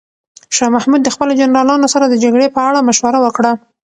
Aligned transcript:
شاه 0.55 0.69
محمود 0.75 1.01
د 1.03 1.09
خپلو 1.15 1.31
جنرالانو 1.39 1.91
سره 1.93 2.05
د 2.07 2.15
جګړې 2.23 2.47
په 2.55 2.61
اړه 2.69 2.85
مشوره 2.87 3.19
وکړه. 3.21 3.51